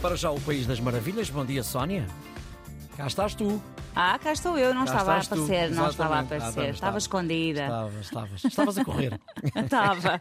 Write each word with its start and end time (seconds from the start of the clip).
Para 0.00 0.16
já 0.16 0.30
o 0.30 0.40
País 0.40 0.66
das 0.66 0.80
Maravilhas. 0.80 1.28
Bom 1.28 1.44
dia, 1.44 1.62
Sónia. 1.62 2.06
Cá 2.96 3.06
estás 3.06 3.34
tu. 3.34 3.62
Ah, 3.94 4.18
cá 4.18 4.32
estou 4.32 4.56
eu, 4.56 4.72
não 4.72 4.84
Cá 4.84 4.92
estava 4.92 5.14
a 5.14 5.18
estás 5.18 5.38
tu. 5.38 5.44
aparecer, 5.44 5.74
não 5.74 5.88
estava 5.90 6.14
a. 6.14 6.18
Ah, 6.18 6.20
aparecer. 6.20 6.46
estava, 6.48 6.60
estava 6.60 6.74
estava. 6.74 6.98
escondida. 6.98 7.62
Estavas, 7.62 8.00
estavas. 8.00 8.44
Estavas 8.44 8.78
a 8.78 8.84
correr. 8.84 9.20
Estava. 9.56 10.20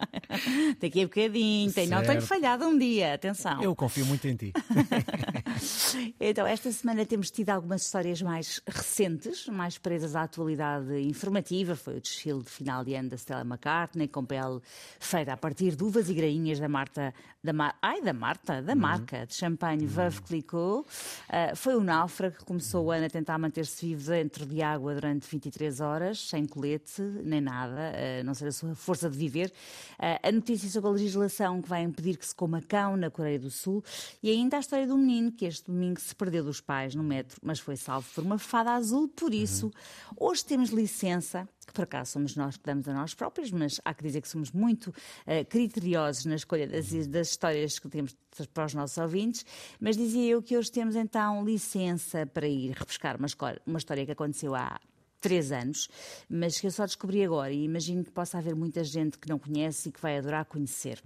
Daqui 0.80 1.02
a 1.02 1.04
bocadinho. 1.04 1.72
Tenho, 1.72 1.90
não 1.90 2.02
tenho 2.02 2.22
falhado 2.22 2.64
um 2.66 2.78
dia, 2.78 3.14
atenção. 3.14 3.62
Eu 3.62 3.74
confio 3.74 4.06
muito 4.06 4.26
em 4.28 4.36
ti. 4.36 4.52
Então, 6.20 6.46
esta 6.46 6.70
semana 6.70 7.04
temos 7.04 7.30
tido 7.30 7.50
algumas 7.50 7.82
histórias 7.82 8.20
mais 8.22 8.60
recentes, 8.66 9.46
mais 9.46 9.78
presas 9.78 10.14
à 10.14 10.22
atualidade 10.22 11.00
informativa. 11.00 11.76
Foi 11.76 11.96
o 11.96 12.00
desfile 12.00 12.42
de 12.42 12.50
final 12.50 12.84
de 12.84 12.94
ano 12.94 13.10
da 13.10 13.16
Stella 13.16 13.42
McCartney, 13.42 14.08
com 14.08 14.24
pele 14.24 14.60
feita 14.98 15.32
a 15.32 15.36
partir 15.36 15.76
de 15.76 15.82
uvas 15.82 16.08
e 16.08 16.14
grainhas 16.14 16.58
da 16.58 16.68
Marta. 16.68 17.14
Da 17.42 17.52
Mar... 17.52 17.76
Ai, 17.80 18.02
da 18.02 18.12
Marta, 18.12 18.60
da 18.60 18.74
marca 18.74 19.26
de 19.26 19.34
champanhe 19.34 19.86
Veuve 19.86 20.20
Clicquot. 20.22 20.86
Ah, 21.28 21.56
foi 21.56 21.74
o 21.74 21.82
náufrago 21.82 22.36
que 22.36 22.44
começou 22.44 22.84
o 22.84 22.90
ano 22.90 23.06
a 23.06 23.08
tentar 23.08 23.38
manter-se 23.38 23.86
vivo 23.86 24.10
dentro 24.10 24.44
de 24.44 24.60
água 24.60 24.94
durante 24.94 25.26
23 25.26 25.80
horas, 25.80 26.28
sem 26.28 26.44
colete, 26.44 27.00
nem 27.00 27.40
nada, 27.40 27.94
a 28.20 28.22
não 28.24 28.34
ser 28.34 28.48
a 28.48 28.52
sua 28.52 28.74
força 28.74 29.08
de 29.08 29.16
viver. 29.16 29.50
Ah, 29.98 30.20
a 30.22 30.32
notícia 30.32 30.68
sobre 30.68 30.90
a 30.90 30.92
legislação 30.92 31.62
que 31.62 31.68
vai 31.68 31.82
impedir 31.82 32.18
que 32.18 32.26
se 32.26 32.34
coma 32.34 32.60
cão 32.60 32.94
na 32.96 33.10
Coreia 33.10 33.38
do 33.38 33.50
Sul 33.50 33.82
e 34.22 34.30
ainda 34.30 34.58
a 34.58 34.60
história 34.60 34.86
do 34.86 34.98
menino 34.98 35.32
que 35.32 35.49
este 35.50 35.70
domingo 35.70 36.00
se 36.00 36.14
perdeu 36.14 36.42
dos 36.42 36.60
pais 36.60 36.94
no 36.94 37.02
metro, 37.02 37.38
mas 37.42 37.60
foi 37.60 37.76
salvo 37.76 38.08
por 38.14 38.24
uma 38.24 38.38
fada 38.38 38.72
azul. 38.72 39.08
Por 39.08 39.34
isso, 39.34 39.70
hoje 40.16 40.44
temos 40.44 40.70
licença 40.70 41.48
que 41.66 41.72
por 41.72 41.82
acaso 41.82 42.12
somos 42.12 42.34
nós 42.34 42.56
que 42.56 42.64
damos 42.64 42.88
a 42.88 42.94
nós 42.94 43.14
próprios, 43.14 43.50
mas 43.50 43.80
há 43.84 43.94
que 43.94 44.02
dizer 44.02 44.20
que 44.20 44.28
somos 44.28 44.50
muito 44.50 44.92
eh, 45.26 45.44
criteriosos 45.44 46.24
na 46.24 46.34
escolha 46.34 46.66
das, 46.66 47.06
das 47.06 47.30
histórias 47.30 47.78
que 47.78 47.88
temos 47.88 48.16
para 48.52 48.66
os 48.66 48.74
nossos 48.74 48.98
ouvintes, 48.98 49.44
mas 49.78 49.96
dizia 49.96 50.30
eu 50.30 50.42
que 50.42 50.56
hoje 50.56 50.70
temos 50.70 50.96
então 50.96 51.44
licença 51.44 52.26
para 52.26 52.48
ir 52.48 52.72
repescar 52.72 53.16
uma, 53.16 53.28
uma 53.66 53.78
história 53.78 54.04
que 54.04 54.12
aconteceu 54.12 54.54
há 54.54 54.80
três 55.20 55.52
anos, 55.52 55.88
mas 56.28 56.58
que 56.58 56.66
eu 56.66 56.70
só 56.70 56.84
descobri 56.86 57.22
agora 57.22 57.52
e 57.52 57.64
imagino 57.64 58.02
que 58.02 58.10
possa 58.10 58.38
haver 58.38 58.54
muita 58.54 58.82
gente 58.82 59.18
que 59.18 59.28
não 59.28 59.38
conhece 59.38 59.88
e 59.88 59.92
que 59.92 60.00
vai 60.00 60.18
adorar 60.18 60.44
conhecer. 60.46 61.00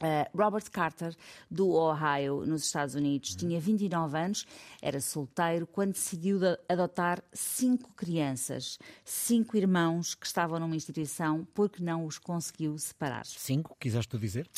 Uh, 0.00 0.36
Robert 0.36 0.70
Carter, 0.70 1.14
do 1.50 1.70
Ohio, 1.70 2.46
nos 2.46 2.64
Estados 2.64 2.94
Unidos, 2.94 3.34
tinha 3.34 3.58
29 3.60 4.16
anos, 4.16 4.46
era 4.80 5.00
solteiro 5.00 5.66
quando 5.66 5.92
decidiu 5.92 6.38
de- 6.38 6.58
adotar 6.68 7.22
cinco 7.32 7.92
crianças, 7.94 8.78
cinco 9.04 9.56
irmãos 9.56 10.14
que 10.14 10.24
estavam 10.26 10.60
numa 10.60 10.76
instituição 10.76 11.46
porque 11.52 11.82
não 11.82 12.06
os 12.06 12.16
conseguiu 12.18 12.78
separar. 12.78 13.26
Cinco, 13.26 13.76
quiseste 13.80 14.16
dizer? 14.18 14.48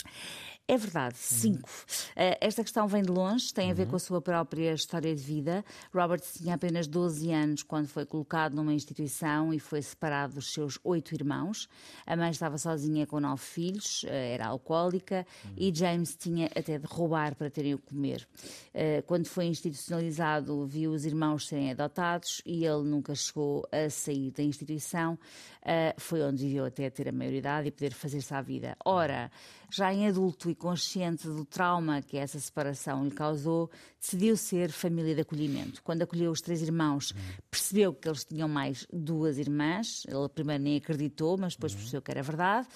É 0.71 0.77
verdade, 0.77 1.19
cinco. 1.19 1.69
Eh, 2.15 2.39
esta 2.41 2.63
questão 2.63 2.87
vem 2.87 3.03
de 3.03 3.11
longe, 3.11 3.53
tem 3.53 3.73
a 3.73 3.75
ver 3.75 3.89
com 3.89 3.97
a 3.97 3.99
sua 3.99 4.21
própria 4.21 4.73
história 4.73 5.13
de 5.13 5.21
vida. 5.21 5.65
Robert 5.93 6.21
tinha 6.21 6.55
apenas 6.55 6.87
12 6.87 7.33
anos 7.33 7.65
quando 7.65 7.89
foi 7.89 8.07
colocado 8.07 8.55
numa 8.55 8.73
instituição 8.73 9.53
e 9.53 9.59
foi 9.59 9.83
separado 9.83 10.35
dos 10.35 10.53
seus 10.53 10.79
oito 10.85 11.13
irmãos. 11.13 11.69
A 12.07 12.15
mãe 12.15 12.31
estava 12.31 12.57
sozinha 12.57 13.05
com 13.05 13.19
nove 13.19 13.43
filhos, 13.43 14.05
eh, 14.07 14.35
era 14.35 14.47
alcoólica 14.47 15.27
e 15.57 15.75
James 15.75 16.15
tinha 16.15 16.47
até 16.47 16.79
de 16.79 16.87
roubar 16.87 17.35
para 17.35 17.51
terem 17.51 17.75
o 17.75 17.79
comer. 17.79 18.29
Eh, 18.73 19.03
Quando 19.09 19.27
foi 19.27 19.47
institucionalizado, 19.47 20.69
viu 20.69 20.93
os 20.93 21.05
irmãos 21.05 21.49
serem 21.49 21.73
adotados 21.73 22.43
e 22.47 22.65
ele 22.65 22.85
nunca 22.85 23.13
chegou 23.17 23.67
a 23.73 23.91
sair 23.91 24.31
da 24.31 24.45
instituição. 24.45 25.19
Foi 25.99 26.23
onde 26.23 26.47
viveu 26.47 26.65
até 26.65 26.89
ter 26.89 27.09
a 27.09 27.13
maioridade 27.13 27.69
e 27.69 27.71
poder 27.71 27.93
fazer-se 27.93 28.33
à 28.33 28.41
vida. 28.41 28.77
Ora, 28.85 29.31
já 29.69 29.93
em 29.93 30.09
adulto 30.09 30.49
e 30.49 30.55
consciente 30.61 31.27
do 31.27 31.45
trauma 31.45 32.03
que 32.03 32.19
essa 32.19 32.39
separação 32.39 33.03
lhe 33.03 33.11
causou, 33.11 33.71
decidiu 33.99 34.37
ser 34.37 34.71
família 34.71 35.15
de 35.15 35.23
acolhimento. 35.23 35.83
Quando 35.83 36.03
acolheu 36.03 36.31
os 36.31 36.43
três 36.43 36.61
irmãos, 36.61 37.15
percebeu 37.51 37.95
que 37.95 38.07
eles 38.07 38.25
tinham 38.25 38.47
mais 38.47 38.87
duas 38.93 39.39
irmãs. 39.39 40.05
Ele 40.07 40.29
primeiro 40.29 40.63
nem 40.63 40.77
acreditou, 40.77 41.39
mas 41.39 41.55
depois 41.55 41.75
percebeu 41.75 42.03
que 42.03 42.11
era 42.11 42.23
verdade. 42.23 42.69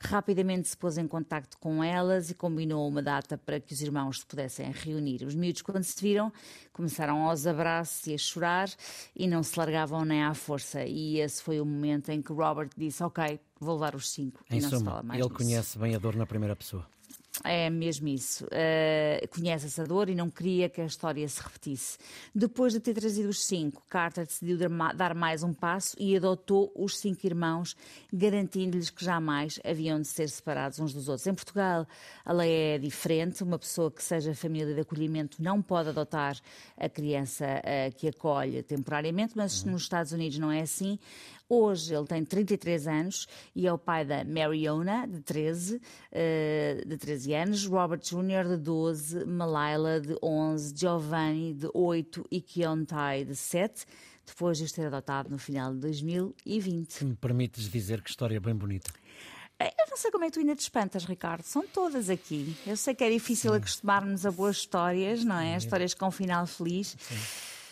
Rapidamente 0.00 0.68
se 0.68 0.76
pôs 0.76 0.96
em 0.96 1.06
contacto 1.08 1.58
com 1.58 1.82
elas 1.82 2.30
e 2.30 2.34
combinou 2.34 2.86
uma 2.88 3.02
data 3.02 3.36
para 3.36 3.58
que 3.58 3.74
os 3.74 3.82
irmãos 3.82 4.20
se 4.20 4.26
pudessem 4.26 4.70
reunir. 4.70 5.24
Os 5.24 5.34
miúdos, 5.34 5.62
quando 5.62 5.82
se 5.82 6.00
viram, 6.00 6.32
começaram 6.72 7.28
aos 7.28 7.44
abraços 7.44 8.06
e 8.06 8.14
a 8.14 8.18
chorar 8.18 8.70
e 9.16 9.26
não 9.26 9.42
se 9.42 9.58
largavam 9.58 10.04
nem 10.04 10.22
à 10.22 10.32
força. 10.32 10.84
E 10.84 11.18
esse 11.18 11.42
foi 11.42 11.60
o 11.60 11.66
momento 11.66 12.10
em 12.10 12.22
que 12.22 12.32
Robert 12.32 12.70
disse: 12.76 13.02
Ok, 13.02 13.40
vou 13.58 13.74
levar 13.74 13.96
os 13.96 14.10
cinco. 14.10 14.44
Em 14.48 14.58
e 14.58 14.60
não 14.60 14.70
se 14.70 14.78
suma, 14.78 14.90
fala 14.92 15.02
mais 15.02 15.20
ele 15.20 15.28
nisso. 15.28 15.36
conhece 15.36 15.78
bem 15.78 15.94
a 15.96 15.98
dor 15.98 16.14
na 16.14 16.24
primeira 16.26 16.54
pessoa. 16.54 16.86
É 17.44 17.68
mesmo 17.68 18.06
isso. 18.06 18.44
Uh, 18.44 19.28
conhece 19.28 19.66
essa 19.66 19.84
dor 19.84 20.08
e 20.08 20.14
não 20.14 20.30
queria 20.30 20.68
que 20.68 20.80
a 20.80 20.84
história 20.84 21.26
se 21.28 21.42
repetisse. 21.42 21.98
Depois 22.32 22.72
de 22.72 22.78
ter 22.78 22.94
trazido 22.94 23.28
os 23.28 23.44
cinco, 23.44 23.82
Carter 23.88 24.24
decidiu 24.26 24.56
dar 24.56 24.68
ma- 24.68 24.92
dar 24.92 25.14
mais 25.14 25.42
um 25.42 25.52
passo 25.52 25.96
e 25.98 26.16
adotou 26.16 26.72
os 26.76 26.98
cinco 26.98 27.26
irmãos, 27.26 27.76
garantindo-lhes 28.12 28.90
que 28.90 29.04
jamais 29.04 29.58
haviam 29.64 30.00
de 30.00 30.06
ser 30.06 30.28
separados 30.28 30.78
uns 30.78 30.94
dos 30.94 31.08
outros. 31.08 31.26
Em 31.26 31.34
Portugal, 31.34 31.86
a 32.24 32.32
lei 32.32 32.74
é 32.74 32.78
diferente. 32.78 33.42
Uma 33.42 33.58
pessoa 33.58 33.90
que 33.90 34.02
seja 34.02 34.34
família 34.34 34.72
de 34.72 34.80
acolhimento 34.80 35.42
não 35.42 35.60
pode 35.60 35.88
adotar 35.88 36.38
a 36.76 36.88
criança 36.88 37.44
uh, 37.44 37.94
que 37.96 38.08
acolhe 38.08 38.62
temporariamente, 38.62 39.32
mas 39.36 39.64
nos 39.64 39.82
Estados 39.82 40.12
Unidos 40.12 40.38
não 40.38 40.52
é 40.52 40.60
assim. 40.60 40.96
Hoje 41.54 41.94
ele 41.94 42.06
tem 42.06 42.24
33 42.24 42.86
anos 42.86 43.26
e 43.54 43.66
é 43.66 43.72
o 43.72 43.76
pai 43.76 44.06
da 44.06 44.24
Mariona, 44.24 45.06
de 45.06 45.20
13, 45.20 45.82
eh, 46.10 46.82
de 46.86 46.96
13 46.96 47.34
anos, 47.34 47.66
Robert 47.66 48.00
Jr., 48.00 48.48
de 48.48 48.56
12, 48.56 49.26
Malila, 49.26 50.00
de 50.00 50.16
11, 50.22 50.72
Giovanni, 50.74 51.52
de 51.52 51.68
8 51.74 52.24
e 52.30 52.40
Kiontai, 52.40 53.26
de 53.26 53.36
7, 53.36 53.84
depois 54.24 54.56
de 54.56 54.72
ter 54.72 54.86
adotado 54.86 55.28
no 55.28 55.36
final 55.36 55.74
de 55.74 55.80
2020. 55.80 56.90
Se 56.90 57.04
me 57.04 57.14
permites 57.14 57.68
dizer 57.68 58.00
que 58.00 58.08
história 58.08 58.40
bem 58.40 58.54
bonita. 58.54 58.90
Eh, 59.58 59.66
Eu 59.78 59.90
não 59.90 59.96
sei 59.98 60.10
como 60.10 60.24
é 60.24 60.28
que 60.28 60.32
tu 60.32 60.40
ainda 60.40 60.56
te 60.56 60.60
espantas, 60.60 61.04
Ricardo. 61.04 61.42
São 61.42 61.66
todas 61.66 62.08
aqui. 62.08 62.56
Eu 62.66 62.78
sei 62.78 62.94
que 62.94 63.04
é 63.04 63.10
difícil 63.10 63.52
acostumarmos 63.52 64.24
a 64.24 64.30
boas 64.30 64.56
histórias, 64.56 65.22
não 65.22 65.38
é? 65.38 65.58
Histórias 65.58 65.92
com 65.92 66.06
um 66.06 66.10
final 66.10 66.46
feliz. 66.46 66.96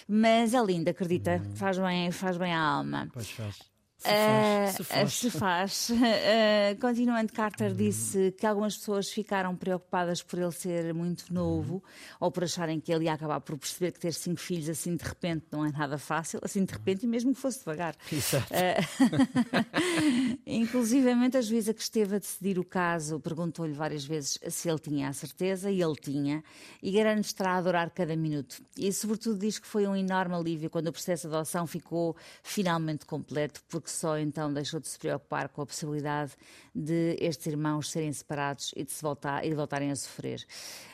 Mas 0.06 0.52
é 0.52 0.62
linda, 0.62 0.90
acredita. 0.90 1.40
Faz, 1.54 1.78
bem, 1.78 2.10
faz 2.10 2.36
bem 2.36 2.52
à 2.52 2.60
alma. 2.60 3.08
Pois 3.14 3.30
faz. 3.30 3.69
Se 4.00 4.08
faz. 4.08 4.74
Se 4.74 4.84
faz. 4.84 5.12
se 5.12 5.30
faz. 5.30 5.90
Ah, 5.92 6.76
continuando, 6.80 7.32
Carter 7.32 7.74
disse 7.74 8.32
que 8.38 8.46
algumas 8.46 8.76
pessoas 8.76 9.10
ficaram 9.10 9.54
preocupadas 9.54 10.22
por 10.22 10.38
ele 10.38 10.52
ser 10.52 10.94
muito 10.94 11.32
novo 11.32 11.82
ou 12.18 12.30
por 12.30 12.44
acharem 12.44 12.80
que 12.80 12.92
ele 12.92 13.04
ia 13.04 13.12
acabar 13.12 13.40
por 13.40 13.58
perceber 13.58 13.92
que 13.92 14.00
ter 14.00 14.12
cinco 14.12 14.40
filhos 14.40 14.68
assim 14.68 14.96
de 14.96 15.04
repente 15.04 15.46
não 15.50 15.64
é 15.66 15.70
nada 15.70 15.98
fácil, 15.98 16.40
assim 16.42 16.64
de 16.64 16.72
repente, 16.72 17.04
e 17.04 17.06
mesmo 17.06 17.34
que 17.34 17.40
fosse 17.40 17.58
devagar. 17.58 17.94
Exato. 18.10 18.46
Inclusivamente, 20.46 21.36
a 21.36 21.42
juíza 21.42 21.74
que 21.74 21.82
esteve 21.82 22.16
a 22.16 22.18
decidir 22.18 22.58
o 22.58 22.64
caso 22.64 23.20
perguntou-lhe 23.20 23.72
várias 23.72 24.04
vezes 24.04 24.38
se 24.48 24.68
ele 24.68 24.78
tinha 24.78 25.08
a 25.08 25.12
certeza, 25.12 25.70
e 25.70 25.82
ele 25.82 25.96
tinha, 25.96 26.42
e 26.82 26.90
garante 26.90 27.26
estará 27.26 27.52
a 27.52 27.56
adorar 27.58 27.90
cada 27.90 28.16
minuto. 28.16 28.62
E, 28.76 28.92
sobretudo, 28.92 29.38
diz 29.38 29.58
que 29.58 29.66
foi 29.66 29.86
um 29.86 29.94
enorme 29.94 30.34
alívio 30.34 30.70
quando 30.70 30.88
o 30.88 30.92
processo 30.92 31.28
de 31.28 31.34
adoção 31.34 31.66
ficou 31.66 32.16
finalmente 32.42 33.04
completo, 33.04 33.60
porque 33.68 33.89
só 33.90 34.18
então 34.18 34.52
deixou 34.52 34.80
de 34.80 34.88
se 34.88 34.98
preocupar 34.98 35.48
com 35.48 35.62
a 35.62 35.66
possibilidade 35.66 36.32
de 36.74 37.16
estes 37.20 37.46
irmãos 37.46 37.90
serem 37.90 38.12
separados 38.12 38.72
e 38.76 38.84
de, 38.84 38.92
se 38.92 39.02
voltar, 39.02 39.44
e 39.44 39.54
voltarem 39.54 39.90
a 39.90 39.96
sofrer. 39.96 40.44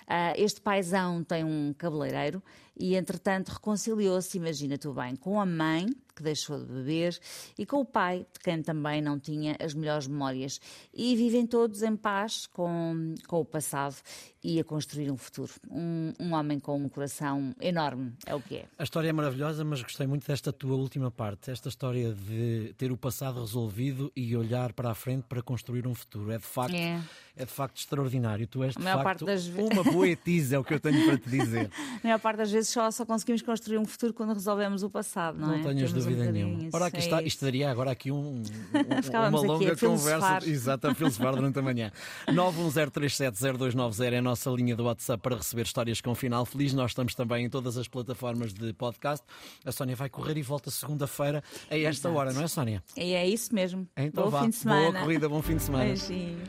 Ah, 0.07 0.33
este 0.37 0.61
paizão 0.61 1.23
tem 1.23 1.45
um 1.45 1.75
cabeleireiro 1.77 2.43
e, 2.79 2.95
entretanto, 2.95 3.49
reconciliou-se, 3.51 4.37
imagina 4.37 4.79
tu 4.79 4.93
bem, 4.93 5.17
com 5.17 5.41
a 5.41 5.47
mãe, 5.47 5.87
que 6.17 6.23
deixou 6.23 6.59
de 6.59 6.65
beber, 6.73 7.19
e 7.59 7.67
com 7.67 7.81
o 7.81 7.85
pai, 7.85 8.27
de 8.33 8.41
quem 8.41 8.63
também 8.63 9.03
não 9.03 9.21
tinha 9.21 9.55
as 9.63 9.75
melhores 9.75 10.09
memórias. 10.09 10.59
E 10.95 11.15
vivem 11.15 11.47
todos 11.47 11.83
em 11.83 11.95
paz 11.95 12.47
com, 12.47 13.15
com 13.29 13.41
o 13.41 13.45
passado 13.45 13.97
e 14.43 14.59
a 14.61 14.65
construir 14.65 15.11
um 15.11 15.17
futuro. 15.17 15.53
Um, 15.71 16.13
um 16.19 16.33
homem 16.33 16.59
com 16.59 16.77
um 16.81 16.89
coração 16.89 17.55
enorme, 17.61 18.13
é 18.25 18.35
o 18.35 18.41
que 18.41 18.57
é. 18.57 18.65
A 18.79 18.85
história 18.85 19.09
é 19.09 19.13
maravilhosa, 19.13 19.65
mas 19.65 19.83
gostei 19.83 20.07
muito 20.07 20.27
desta 20.27 20.53
tua 20.53 20.77
última 20.77 21.11
parte, 21.11 21.51
esta 21.51 21.69
história 21.69 22.15
de 22.15 22.73
ter 22.79 22.91
o 22.91 22.97
passado 22.97 23.41
resolvido 23.41 24.11
e 24.17 24.35
olhar 24.37 24.73
para 24.73 24.91
a 24.91 24.95
frente 24.95 25.25
para 25.29 25.43
construir 25.43 25.87
um 25.87 25.95
futuro. 25.95 26.31
É 26.31 26.39
de 26.39 26.45
facto, 26.45 26.75
É. 26.75 27.01
é 27.37 27.45
de 27.45 27.51
facto 27.51 27.77
extraordinário. 27.79 28.47
Tu 28.47 28.63
és 28.63 28.75
de 28.75 28.83
facto 28.83 29.25
das 29.25 29.47
uma 29.49 29.83
poetisa, 29.85 30.57
é 30.57 30.59
o 30.59 30.65
que 30.65 30.75
eu 30.75 30.81
tenho 30.81 31.05
para 31.07 31.19
te 31.19 31.29
dizer. 31.29 31.71
A 32.03 32.07
maior 32.07 32.21
parte 32.21 32.37
das 32.39 32.51
vezes 32.51 32.71
só, 32.71 32.91
só 32.91 33.05
conseguimos 33.05 33.43
construir 33.43 33.79
um 33.79 33.85
futuro 33.85 34.15
quando 34.15 34.33
resolvemos 34.33 34.83
o 34.83 34.89
passado, 34.91 35.39
não, 35.39 35.49
Não 35.49 35.55
é? 35.55 35.63
tenhas 35.63 35.91
Temos 35.91 36.06
um 36.06 36.06
dúvida 36.11 36.27
bocadinho 36.27 36.47
nenhuma. 36.59 36.71
Ora, 36.73 36.87
aqui 36.87 36.97
é 36.97 37.01
está, 37.01 37.23
isto 37.23 37.45
daria 37.45 37.71
agora 37.71 37.91
aqui 37.91 38.11
um, 38.11 38.17
um- 38.17 38.43
uma 39.29 39.39
aqui 39.39 39.47
longa 39.47 39.73
a 39.73 39.77
filosofar. 39.77 40.21
conversa. 40.21 40.49
Exato, 40.51 40.87
a 40.89 40.95
filosofar 40.95 41.35
durante 41.35 41.59
a 41.59 41.63
manhã. 41.63 41.93
910370290 42.29 44.13
é 44.13 44.19
a 44.19 44.23
nossa 44.23 44.51
linha 44.51 44.77
do 44.77 44.85
WhatsApp 44.85 45.23
para 45.23 45.37
receber 45.37 45.63
histórias 45.63 46.01
com 46.01 46.15
final 46.15 46.45
feliz. 46.47 46.73
Nós 46.75 46.91
estamos 46.93 47.15
também 47.15 47.45
em 47.47 47.49
todas 47.51 47.77
as 47.77 47.89
plataformas 47.89 48.53
de 48.53 48.73
podcast. 48.73 49.25
A 49.65 49.73
Sónia 49.73 49.97
vai 49.97 50.09
correr 50.09 50.37
e 50.37 50.43
volta 50.43 50.71
segunda-feira 50.71 51.43
a 51.71 51.77
esta 51.79 52.09
Exato. 52.09 52.15
hora, 52.15 52.33
não 52.33 52.43
é, 52.43 52.49
Sónia? 52.49 52.83
E 52.97 53.13
é 53.15 53.27
isso 53.27 53.55
mesmo. 53.55 53.87
Então 53.97 54.25
Bom 54.25 54.31
vá. 54.31 54.43
fim 54.43 54.51
de 54.51 54.57
semana. 54.57 54.91
Boa 54.91 55.01
corrida, 55.03 55.29
bom 55.29 55.43
fim 55.43 55.57
de 55.57 55.63
semana. 55.63 55.85
Beijinho. 55.85 56.39